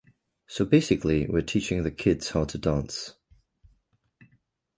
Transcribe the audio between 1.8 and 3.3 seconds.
the kids how to dance.